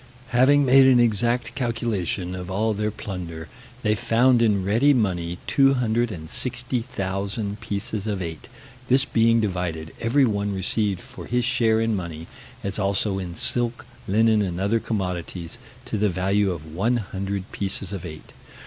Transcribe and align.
Having 0.29 0.65
made 0.65 0.87
an 0.87 0.99
exact 0.99 1.53
calculation 1.53 2.33
of 2.33 2.49
all 2.49 2.73
their 2.73 2.89
plunder, 2.89 3.47
they 3.83 3.93
found 3.93 4.41
in 4.41 4.65
ready 4.65 4.95
money 4.95 5.37
260,000 5.45 7.59
pieces 7.61 8.07
of 8.07 8.19
eight: 8.19 8.49
this 8.87 9.05
being 9.05 9.39
divided, 9.39 9.93
every 10.01 10.25
one 10.25 10.55
received 10.55 11.01
for 11.01 11.27
his 11.27 11.45
share 11.45 11.79
in 11.79 11.95
money, 11.95 12.25
as 12.63 12.79
also 12.79 13.19
in 13.19 13.35
silk, 13.35 13.85
linen, 14.07 14.41
and 14.41 14.59
other 14.59 14.79
commodities, 14.79 15.59
to 15.85 15.99
the 15.99 16.09
value 16.09 16.49
of 16.51 16.65
100 16.73 17.51
pieces 17.51 17.93
of 17.93 18.03
eight. 18.03 18.33